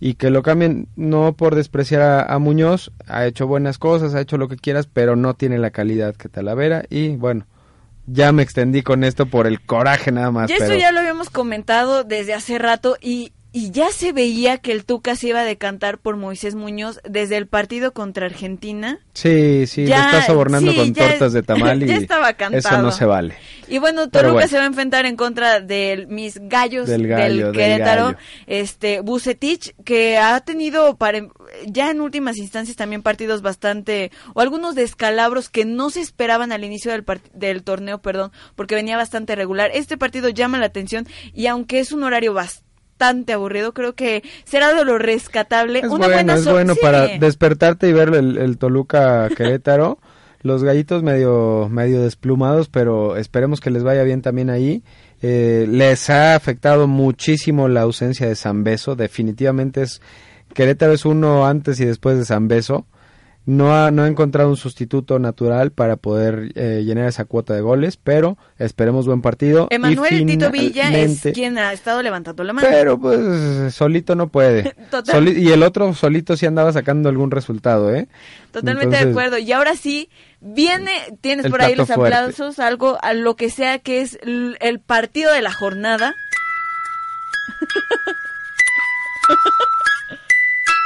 [0.00, 4.20] y que lo cambien no por despreciar a, a Muñoz, ha hecho buenas cosas, ha
[4.20, 7.46] hecho lo que quieras, pero no tiene la calidad que Talavera y bueno,
[8.06, 10.50] ya me extendí con esto por el coraje nada más.
[10.50, 14.58] Y esto pero- ya lo habíamos comentado desde hace rato y, y ya se veía
[14.58, 18.98] que el Tuca se iba a decantar por Moisés Muñoz desde el partido contra Argentina.
[19.12, 22.30] Sí, sí, Ya, lo está sobornando sí, con ya- tortas de tamal y ya estaba
[22.30, 22.82] eso cantado.
[22.82, 23.36] no se vale.
[23.68, 24.48] Y bueno, Toluca bueno.
[24.48, 28.16] se va a enfrentar en contra de mis gallos Del gallo, del Querétaro,
[28.48, 31.20] este Bucetich, que ha tenido para,
[31.66, 36.64] ya en últimas instancias también partidos bastante, o algunos descalabros que no se esperaban al
[36.64, 39.70] inicio del, del torneo, perdón, porque venía bastante regular.
[39.72, 42.64] Este partido llama la atención y aunque es un horario bastante
[42.98, 45.80] aburrido, creo que será de lo rescatable.
[45.80, 46.80] Es Una bueno, buena es so- bueno sí.
[46.82, 49.98] para despertarte y ver el, el Toluca Querétaro.
[50.42, 54.82] Los gallitos medio, medio desplumados, pero esperemos que les vaya bien también ahí.
[55.22, 58.94] Eh, les ha afectado muchísimo la ausencia de Zambeso.
[58.94, 60.02] Definitivamente es
[60.52, 62.86] Querétaro es uno antes y después de Zambeso.
[63.46, 67.60] No ha, no ha encontrado un sustituto natural para poder eh, llenar esa cuota de
[67.60, 69.66] goles, pero esperemos buen partido.
[69.70, 72.66] Emanuel Tito Villa es quien ha estado levantando la mano.
[72.70, 74.74] pero pues solito no puede.
[75.04, 78.08] Soli- y el otro solito sí andaba sacando algún resultado, ¿eh?
[78.50, 79.36] Totalmente de acuerdo.
[79.36, 80.08] Y ahora sí,
[80.40, 82.14] viene, tienes por ahí los fuerte.
[82.14, 86.14] aplausos, algo a lo que sea que es el partido de la jornada.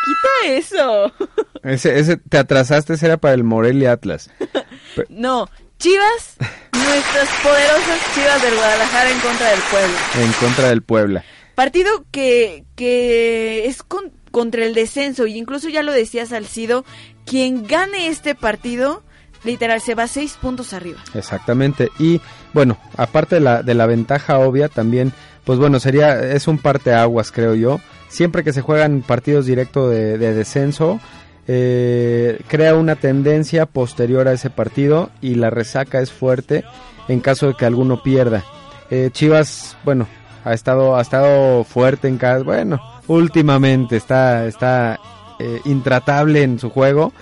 [0.05, 1.13] Quita eso.
[1.63, 4.31] Ese, ese, te atrasaste, ese era para el Morelia Atlas.
[5.09, 6.37] No, Chivas,
[6.73, 9.97] nuestras poderosas Chivas del Guadalajara en contra del pueblo.
[10.21, 11.25] En contra del Puebla.
[11.55, 16.85] Partido que, que es con- contra el descenso, y incluso ya lo decía Salcido,
[17.27, 19.05] quien gane este partido,
[19.45, 20.99] literal, se va seis puntos arriba.
[21.15, 21.91] Exactamente.
[22.01, 22.21] Y
[22.55, 25.13] bueno, aparte de la, de la ventaja obvia, también,
[25.45, 27.79] pues bueno, sería, es un parteaguas, creo yo.
[28.09, 30.99] Siempre que se juegan partidos directos de, de descenso,
[31.49, 36.63] eh, crea una tendencia posterior a ese partido y la resaca es fuerte
[37.09, 38.45] en caso de que alguno pierda.
[38.91, 40.07] Eh, Chivas, bueno,
[40.45, 45.01] ha estado, ha estado fuerte en cada, bueno, últimamente está, está
[45.39, 47.13] eh, intratable en su juego.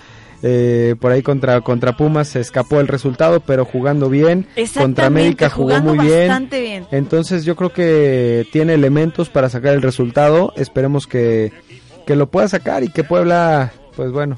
[0.43, 4.45] Eh, por ahí contra, contra Pumas se escapó el resultado, pero jugando bien.
[4.75, 6.47] Contra América jugó muy bien.
[6.49, 6.85] bien.
[6.91, 10.53] Entonces yo creo que tiene elementos para sacar el resultado.
[10.55, 11.51] Esperemos que,
[12.05, 14.37] que lo pueda sacar y que Puebla, pues bueno,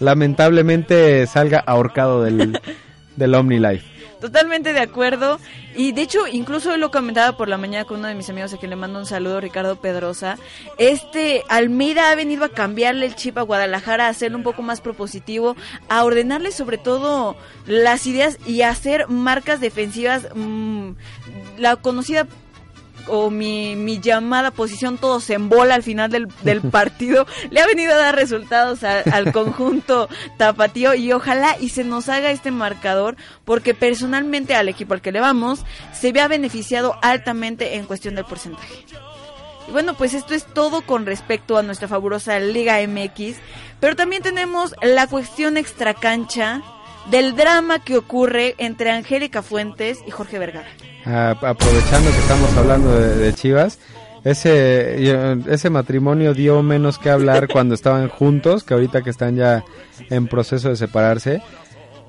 [0.00, 2.60] lamentablemente salga ahorcado del,
[3.16, 3.90] del OmniLife.
[4.20, 5.40] Totalmente de acuerdo.
[5.74, 8.52] Y de hecho, incluso hoy lo comentaba por la mañana con uno de mis amigos
[8.52, 10.38] a quien le mando un saludo, Ricardo Pedrosa.
[10.78, 14.80] Este Almeida ha venido a cambiarle el chip a Guadalajara, a hacerlo un poco más
[14.80, 15.56] propositivo,
[15.88, 17.34] a ordenarle sobre todo
[17.66, 20.28] las ideas y a hacer marcas defensivas.
[20.34, 20.90] mm,
[21.58, 22.28] la conocida
[23.08, 27.66] o mi, mi llamada posición todos en bola al final del, del partido le ha
[27.66, 32.50] venido a dar resultados a- al conjunto tapatío y ojalá y se nos haga este
[32.50, 38.14] marcador porque personalmente al equipo al que le vamos se vea beneficiado altamente en cuestión
[38.14, 38.84] del porcentaje.
[39.68, 43.36] Y bueno, pues esto es todo con respecto a nuestra fabulosa Liga MX,
[43.78, 46.62] pero también tenemos la cuestión extracancha
[47.10, 50.68] del drama que ocurre entre Angélica Fuentes y Jorge Vergara.
[51.04, 53.78] Ah, aprovechando que estamos hablando de, de Chivas,
[54.24, 59.36] ese, yo- ese matrimonio dio menos que hablar cuando estaban juntos, que ahorita que están
[59.36, 59.64] ya
[60.10, 61.42] en proceso de separarse.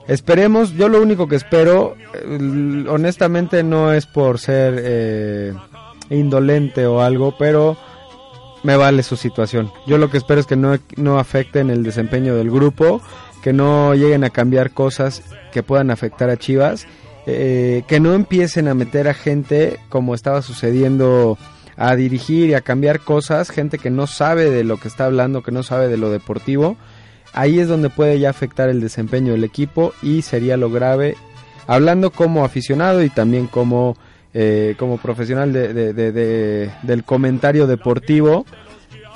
[0.07, 5.53] Esperemos, yo lo único que espero, eh, honestamente no es por ser eh,
[6.09, 7.77] indolente o algo, pero
[8.63, 9.71] me vale su situación.
[9.87, 13.01] Yo lo que espero es que no, no afecten el desempeño del grupo,
[13.43, 16.87] que no lleguen a cambiar cosas que puedan afectar a Chivas,
[17.27, 21.37] eh, que no empiecen a meter a gente como estaba sucediendo
[21.75, 25.43] a dirigir y a cambiar cosas, gente que no sabe de lo que está hablando,
[25.43, 26.77] que no sabe de lo deportivo.
[27.33, 31.15] Ahí es donde puede ya afectar el desempeño del equipo y sería lo grave,
[31.65, 33.97] hablando como aficionado y también como,
[34.33, 38.45] eh, como profesional de- de- de- de- del comentario deportivo.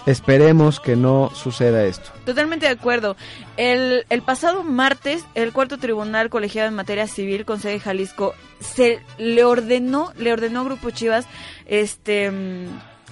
[0.08, 2.12] Esperemos que no suceda esto.
[2.26, 3.18] Totalmente de acuerdo.
[3.58, 9.02] El, el pasado martes, el cuarto tribunal colegiado en materia civil con sede Jalisco se
[9.18, 11.28] le ordenó, le ordenó a Grupo Chivas,
[11.66, 12.32] este,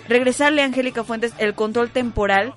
[0.07, 2.53] regresarle a Angélica Fuentes el control temporal,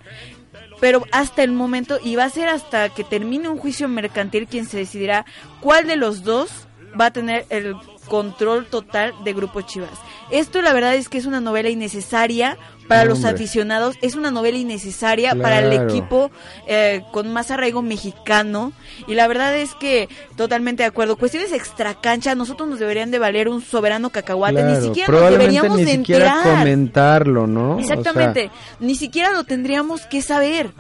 [0.79, 4.67] pero hasta el momento y va a ser hasta que termine un juicio mercantil quien
[4.67, 5.27] se decidirá
[5.61, 7.75] cuál de los dos va a tener el
[8.07, 9.99] control total de Grupo Chivas.
[10.31, 12.57] Esto la verdad es que es una novela innecesaria
[12.89, 16.31] para los aficionados, es una novela innecesaria para el equipo
[16.67, 18.73] eh, con más arraigo mexicano
[19.07, 21.17] y la verdad es que totalmente de acuerdo.
[21.17, 25.77] Cuestiones extracancha, nosotros nos deberían de valer un soberano cacahuate, Claro, ni siquiera nos deberíamos
[25.79, 26.59] ni de siquiera enterar.
[26.59, 27.77] comentarlo, ¿no?
[27.77, 30.73] O sea, Exactamente, ni siquiera lo tendríamos que saber.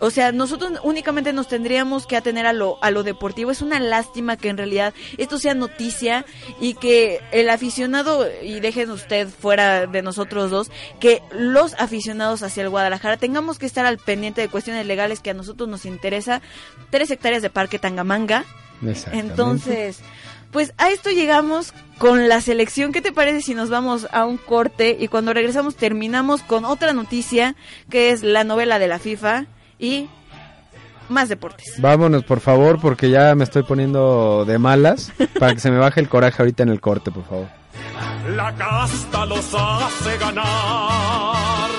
[0.00, 3.50] O sea, nosotros únicamente nos tendríamos que atener a lo, a lo deportivo.
[3.50, 6.24] Es una lástima que en realidad esto sea noticia
[6.60, 12.62] y que el aficionado, y dejen usted fuera de nosotros dos, que los aficionados hacia
[12.62, 16.42] el Guadalajara tengamos que estar al pendiente de cuestiones legales que a nosotros nos interesa.
[16.90, 18.44] Tres hectáreas de parque Tangamanga.
[19.12, 20.00] Entonces,
[20.52, 22.92] pues a esto llegamos con la selección.
[22.92, 26.92] ¿Qué te parece si nos vamos a un corte y cuando regresamos terminamos con otra
[26.92, 27.56] noticia
[27.90, 29.46] que es la novela de la FIFA
[29.78, 30.08] y
[31.08, 31.80] más deportes?
[31.80, 36.00] Vámonos, por favor, porque ya me estoy poniendo de malas para que se me baje
[36.00, 37.48] el coraje ahorita en el corte, por favor.
[38.34, 41.70] La casta los hace ganar.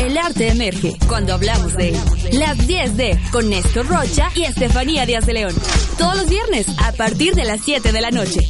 [0.00, 1.96] El arte emerge cuando hablamos de él.
[2.32, 5.54] Las 10 de con Néstor Rocha y Estefanía Díaz de León.
[5.98, 8.40] Todos los viernes a partir de las 7 de la noche.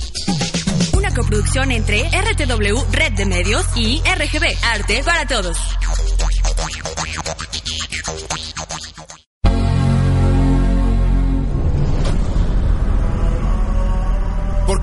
[0.96, 5.58] Una coproducción entre RTW Red de Medios y RGB Arte para Todos.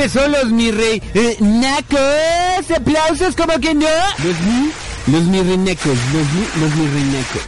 [0.00, 3.86] Ya empezó los mi rey eh, nacos, aplausos como que no.
[4.24, 4.72] Los mi,
[5.12, 7.42] los mi reinacos, los mi, los mi reinacos.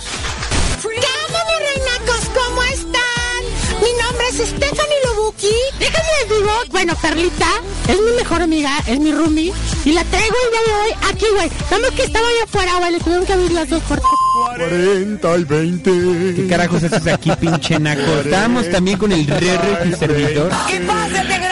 [0.82, 2.28] ¿Qué onda, mis reinacos?
[2.34, 3.42] ¿Cómo están?
[3.80, 5.54] Mi nombre es Stephanie Lobuki.
[5.78, 7.48] Déjenme les digo, bueno, Perlita
[7.88, 9.54] es mi mejor amiga, es mi roomie.
[9.86, 11.50] Y la traigo el día de hoy aquí, güey.
[11.70, 12.92] Vamos que estaba allá afuera, güey.
[12.92, 14.10] Le tuvieron que abrir las dos puertas.
[14.58, 15.90] 40 y 20.
[16.36, 18.20] ¿Qué carajos haces aquí, pinche naco?
[18.22, 20.52] Estábamos también con el Rere, tu servidor.
[20.68, 21.51] ¿Qué pasa, desgraciado?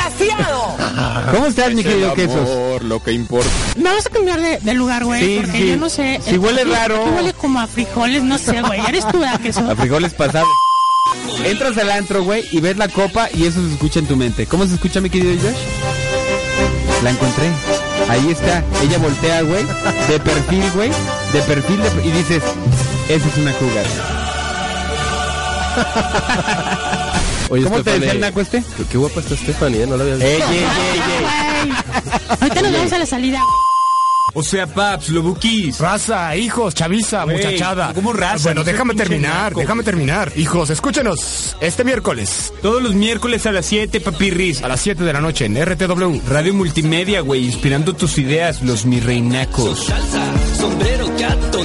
[1.32, 2.82] ¿Cómo estás, mi querido Quesos?
[2.82, 3.48] lo que importa.
[3.76, 5.20] Me vas a cambiar de, de lugar, güey.
[5.24, 5.68] Sí, porque sí.
[5.68, 6.20] yo no sé.
[6.26, 7.02] Sí huele raro.
[7.02, 8.80] Aquí huele como a frijoles, no sé, güey.
[8.88, 9.60] Eres tú, ¿verdad, queso?
[9.70, 10.48] A frijoles pasados.
[11.44, 14.46] Entras al antro, güey, y ves la copa y eso se escucha en tu mente.
[14.46, 15.56] ¿Cómo se escucha, mi querido Josh?
[17.02, 17.50] La encontré.
[18.08, 18.62] Ahí está.
[18.82, 19.64] Ella voltea, güey,
[20.08, 20.90] de perfil, güey,
[21.32, 22.42] de perfil de- y dices,
[23.08, 23.86] esa es una cougar.
[27.50, 28.62] Oye, ¿Cómo te decía el naco este?
[28.76, 29.86] Qué, qué guapa está Stephanie, ¿eh?
[29.86, 30.28] No la había visto.
[30.28, 30.60] Ey, ey, ey,
[31.64, 31.72] ey.
[32.40, 33.40] Ahorita nos vamos a la salida.
[34.32, 35.78] O sea, paps, lobuquis.
[35.80, 37.92] Raza, hijos, chaviza, muchachada.
[37.92, 38.44] ¿cómo raza?
[38.44, 40.32] Bueno, déjame terminar, déjame terminar.
[40.36, 42.52] Hijos, escúchenos este miércoles.
[42.62, 44.62] Todos los miércoles a las 7, papirris.
[44.62, 46.20] A las 7 de la noche en RTW.
[46.28, 49.86] Radio Multimedia, güey, inspirando tus ideas, los mi reinacos.
[49.86, 51.64] Salsa, sombrero, gato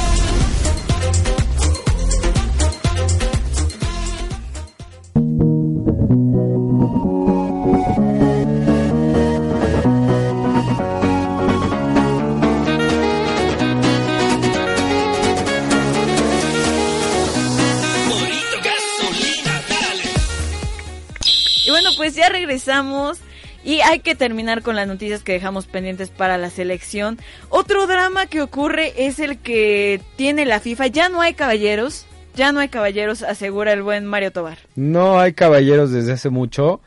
[22.01, 23.19] Pues ya regresamos
[23.63, 27.19] y hay que terminar con las noticias que dejamos pendientes para la selección.
[27.49, 30.87] Otro drama que ocurre es el que tiene la FIFA.
[30.87, 34.57] Ya no hay caballeros, ya no hay caballeros, asegura el buen Mario Tobar.
[34.75, 36.81] No hay caballeros desde hace mucho.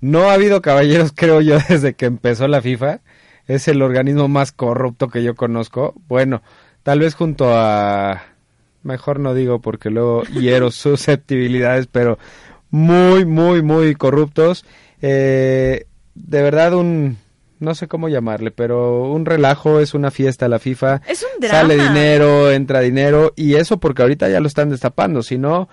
[0.00, 3.00] No ha habido caballeros, creo yo, desde que empezó la FIFA.
[3.48, 5.94] Es el organismo más corrupto que yo conozco.
[6.06, 6.42] Bueno,
[6.84, 8.22] tal vez junto a...
[8.84, 12.20] Mejor no digo porque luego hiero susceptibilidades, pero
[12.70, 14.64] muy, muy, muy corruptos.
[15.02, 17.18] Eh, de verdad un...
[17.60, 21.00] No sé cómo llamarle, pero un relajo, es una fiesta la FIFA.
[21.08, 21.60] Es un drama.
[21.60, 25.68] Sale dinero, entra dinero, y eso porque ahorita ya lo están destapando, si no,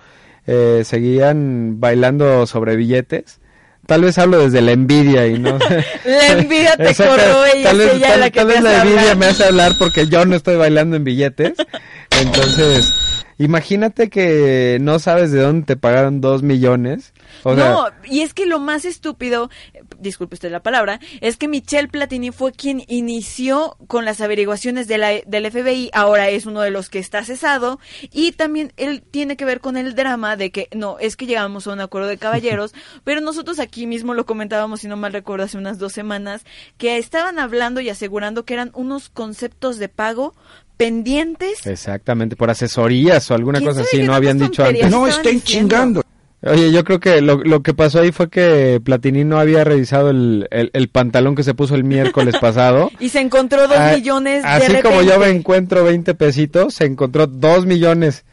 [0.48, 3.38] eh, seguían bailando sobre billetes.
[3.86, 5.60] Tal vez hablo desde la envidia y no.
[6.04, 9.00] La envidia te corroe y tal vez, ella tal- la que tal vez la envidia
[9.02, 9.16] hablar.
[9.18, 11.52] me hace hablar porque yo no estoy bailando en billetes.
[12.20, 12.92] Entonces,
[13.38, 17.12] imagínate que no sabes de dónde te pagaron dos millones.
[17.42, 19.50] O sea, no, y es que lo más estúpido,
[19.98, 24.98] disculpe usted la palabra, es que Michel Platini fue quien inició con las averiguaciones de
[24.98, 27.78] la, del FBI, ahora es uno de los que está cesado,
[28.10, 31.66] y también él tiene que ver con el drama de que, no, es que llegamos
[31.66, 32.74] a un acuerdo de caballeros,
[33.04, 36.44] pero nosotros aquí mismo lo comentábamos, si no mal recuerdo, hace unas dos semanas,
[36.78, 40.34] que estaban hablando y asegurando que eran unos conceptos de pago
[40.76, 44.90] pendientes Exactamente, por asesorías o alguna ¿Quién cosa así, no habían dicho antes.
[44.90, 46.02] No estén chingando.
[46.42, 50.10] Oye, yo creo que lo, lo que pasó ahí fue que Platini no había revisado
[50.10, 52.90] el, el- el pantalón que se puso el miércoles pasado.
[53.00, 56.84] y se encontró dos Ah, millones de Así como yo me encuentro 20 pesitos, se
[56.84, 58.24] encontró 2 millones.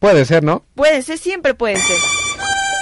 [0.00, 0.64] Puede ser, ¿no?
[0.74, 1.98] Puede ser, siempre puede ser.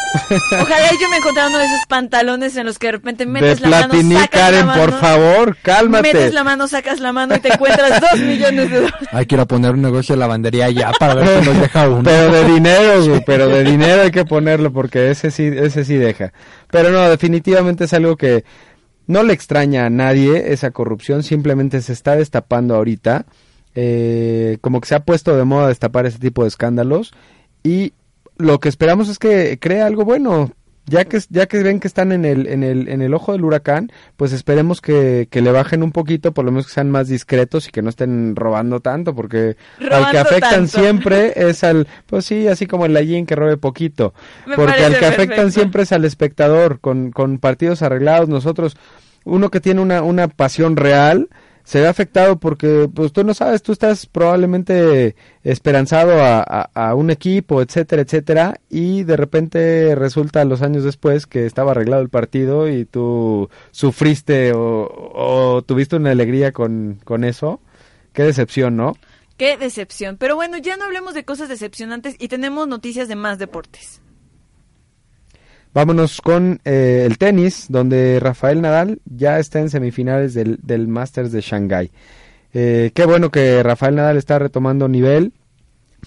[0.62, 3.60] Ojalá yo me encontrara uno de esos pantalones en los que de repente De metes
[3.60, 6.14] la mano, sacas Karen, la mano, por favor, cálmate.
[6.14, 9.08] metes la mano, sacas la mano y te encuentras dos millones de dólares.
[9.12, 11.88] Hay que ir a poner un negocio de lavandería ya para ver si nos deja
[11.88, 12.02] uno.
[12.04, 15.94] Pero de dinero, güey, pero de dinero hay que ponerlo porque ese sí, ese sí
[15.96, 16.32] deja.
[16.70, 18.44] Pero no, definitivamente es algo que
[19.06, 23.26] no le extraña a nadie esa corrupción, simplemente se está destapando ahorita.
[23.74, 27.12] Eh, como que se ha puesto de moda destapar ese tipo de escándalos
[27.62, 27.92] y
[28.38, 30.50] lo que esperamos es que crea algo bueno.
[30.86, 33.44] Ya que, ya que ven que están en el, en el, en el ojo del
[33.44, 37.08] huracán, pues esperemos que, que le bajen un poquito, por lo menos que sean más
[37.08, 39.58] discretos y que no estén robando tanto, porque
[39.90, 40.80] al que afectan tanto.
[40.80, 44.14] siempre es al, pues sí, así como el Allín que robe poquito,
[44.46, 48.78] Me porque al que afectan siempre es al espectador, con, con partidos arreglados, nosotros,
[49.24, 51.28] uno que tiene una, una pasión real,
[51.68, 56.40] se ve afectado porque pues tú no sabes, tú estás probablemente esperanzado a,
[56.72, 62.00] a- un equipo, etcétera, etcétera, y de repente resulta los años después que estaba arreglado
[62.00, 67.60] el partido y tú sufriste o, o tuviste una alegría con, con eso.
[68.14, 68.96] Qué decepción, ¿no?
[69.36, 70.16] Qué decepción.
[70.16, 74.00] Pero bueno, ya no hablemos de cosas decepcionantes y tenemos noticias de más deportes.
[75.78, 81.30] Vámonos con eh, el tenis, donde Rafael Nadal ya está en semifinales del, del Masters
[81.30, 81.92] de Shanghái.
[82.52, 85.34] Eh, qué bueno que Rafael Nadal está retomando nivel.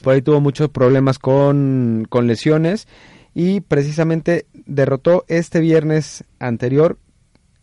[0.04, 2.90] Por ahí tuvo muchos problemas con, con lesiones
[3.34, 6.98] y precisamente derrotó este viernes anterior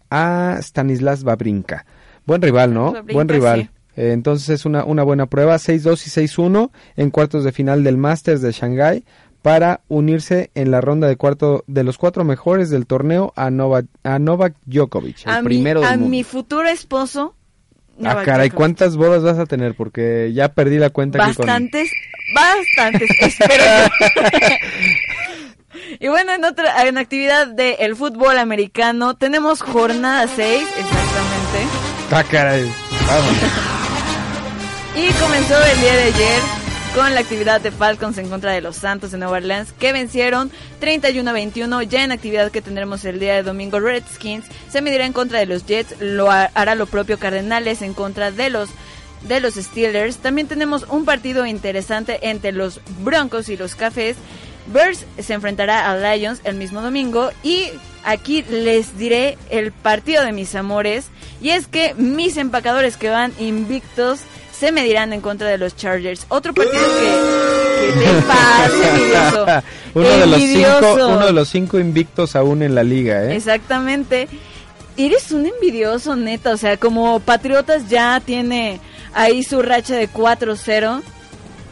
[0.09, 1.85] a Stanislas Babrinka.
[2.25, 2.95] Buen rival, ¿no?
[3.13, 3.65] Buen rival.
[3.65, 3.79] sí.
[3.99, 7.97] Eh, entonces es una, una buena prueba, 6-2 y 6-1 en cuartos de final del
[7.97, 9.05] Masters de Shanghái
[9.43, 13.86] para unirse en la ronda de cuarto de los cuatro mejores del torneo a Novak,
[14.05, 16.09] a Novak Djokovic, el A, mi, primero del a mundo.
[16.09, 17.34] mi futuro esposo
[17.99, 18.57] Ya va Ah, caray, acabar.
[18.57, 19.74] ¿cuántas bodas vas a tener?
[19.74, 21.47] Porque ya perdí la cuenta aquí con...
[21.47, 21.91] Bastantes,
[22.34, 23.64] bastantes, espero.
[26.01, 31.59] Y bueno, en otra en actividad del fútbol americano tenemos jornada 6, exactamente.
[32.11, 32.62] Ah, caray.
[33.07, 33.36] Vamos.
[34.97, 36.41] Y comenzó el día de ayer
[36.99, 40.51] con la actividad de Falcons en contra de los Santos de Nueva Orleans, que vencieron
[40.81, 41.83] 31 a 21.
[41.83, 45.47] Ya en actividad que tendremos el día de domingo, Redskins se medirá en contra de
[45.47, 48.69] los Jets, lo ha- hará lo propio Cardenales en contra de los
[49.29, 50.17] de los Steelers.
[50.17, 54.17] También tenemos un partido interesante entre los Broncos y los Cafés.
[54.67, 57.69] Bears se enfrentará a Lions el mismo domingo y
[58.03, 61.07] aquí les diré el partido de mis amores
[61.41, 64.19] y es que mis empacadores que van invictos
[64.59, 66.27] se medirán en contra de los Chargers.
[66.29, 69.47] Otro partido que, que te envidioso.
[69.95, 73.37] uno, de los cinco, uno de los cinco invictos aún en la liga, ¿eh?
[73.37, 74.29] Exactamente.
[74.97, 76.53] Eres un envidioso, neta.
[76.53, 78.81] O sea, como Patriotas ya tiene
[79.15, 81.03] ahí su racha de 4-0.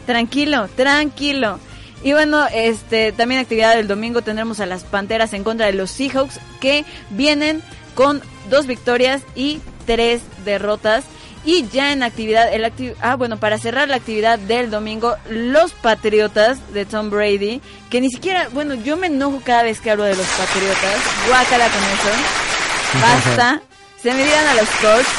[0.05, 1.59] Tranquilo, tranquilo.
[2.03, 5.91] Y bueno, este también actividad del domingo tendremos a las Panteras en contra de los
[5.91, 7.61] Seahawks que vienen
[7.95, 11.03] con dos victorias y tres derrotas.
[11.47, 15.71] Y ya en actividad, el acti- ah bueno, para cerrar la actividad del domingo, los
[15.71, 20.03] Patriotas de Tom Brady, que ni siquiera, bueno, yo me enojo cada vez que hablo
[20.03, 23.61] de los Patriotas, guácala con eso, basta,
[24.03, 25.09] se medirán a los Colts.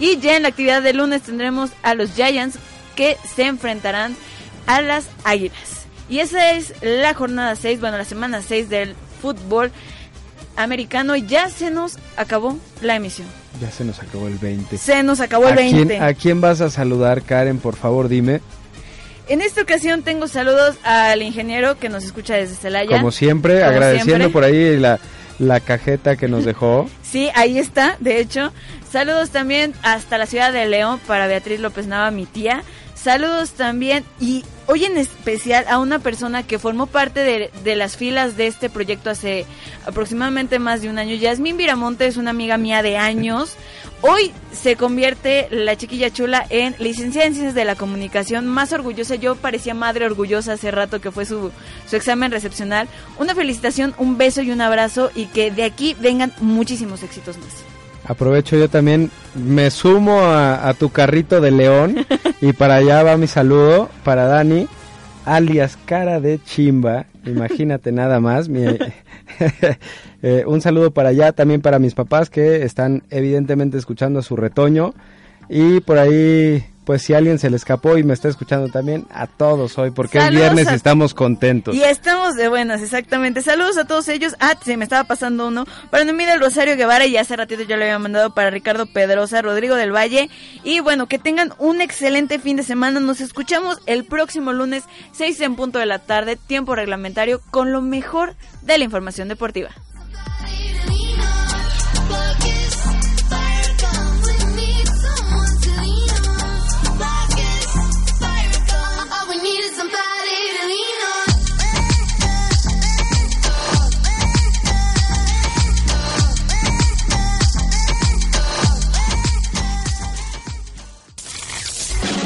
[0.00, 2.56] Y ya en la actividad del lunes tendremos a los Giants
[2.96, 4.16] que se enfrentarán
[4.66, 5.82] a las Águilas.
[6.08, 9.70] Y esa es la jornada 6, bueno, la semana 6 del fútbol
[10.56, 11.16] americano.
[11.16, 13.28] Ya se nos acabó la emisión.
[13.60, 14.76] Ya se nos acabó el 20.
[14.78, 16.00] Se nos acabó el ¿A quién- 20.
[16.00, 17.58] ¿A quién vas a saludar, Karen?
[17.58, 18.40] Por favor, dime.
[19.28, 22.96] En esta ocasión tengo saludos al ingeniero que nos escucha desde Celaya.
[22.96, 24.28] Como siempre, Como agradeciendo siempre.
[24.32, 24.98] por ahí la,
[25.38, 26.88] la cajeta que nos dejó.
[27.12, 28.52] Sí, ahí está, de hecho.
[28.90, 32.62] Saludos también hasta la ciudad de León para Beatriz López Nava, mi tía.
[33.02, 37.96] Saludos también y hoy en especial a una persona que formó parte de, de las
[37.96, 39.44] filas de este proyecto hace
[39.84, 41.16] aproximadamente más de un año.
[41.16, 43.56] Yasmín Viramonte es una amiga mía de años.
[44.02, 49.16] Hoy se convierte la chiquilla chula en licenciada en Ciencias de la Comunicación, más orgullosa.
[49.16, 51.50] Yo parecía madre orgullosa hace rato que fue su,
[51.88, 52.86] su examen recepcional.
[53.18, 57.71] Una felicitación, un beso y un abrazo y que de aquí vengan muchísimos éxitos más.
[58.06, 62.04] Aprovecho yo también, me sumo a, a tu carrito de león
[62.40, 64.66] y para allá va mi saludo para Dani,
[65.24, 68.48] alias cara de chimba, imagínate nada más.
[68.48, 68.64] mi-
[70.22, 74.36] eh, un saludo para allá, también para mis papás que están evidentemente escuchando a su
[74.36, 74.94] retoño
[75.48, 79.26] y por ahí, pues si alguien se le escapó y me está escuchando también, a
[79.26, 81.74] todos hoy, porque es viernes a- y estamos contentos.
[81.74, 83.40] Y estamos de buenas, exactamente.
[83.42, 84.34] Saludos a todos ellos.
[84.40, 85.64] Ah, se me estaba pasando uno.
[85.90, 89.42] Para Noemí del Rosario Guevara, y hace ratito yo le había mandado para Ricardo Pedrosa,
[89.42, 90.28] Rodrigo del Valle.
[90.64, 93.00] Y bueno, que tengan un excelente fin de semana.
[93.00, 97.80] Nos escuchamos el próximo lunes, 6 en punto de la tarde, tiempo reglamentario, con lo
[97.80, 99.70] mejor de la información deportiva.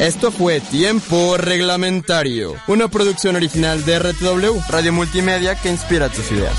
[0.00, 6.58] Esto fue Tiempo Reglamentario, una producción original de RTW, Radio Multimedia que inspira tus ideas.